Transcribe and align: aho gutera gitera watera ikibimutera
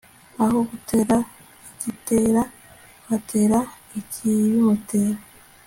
aho 0.43 0.57
gutera 0.69 1.15
gitera 1.81 2.41
watera 3.07 3.59
ikibimutera 3.99 5.19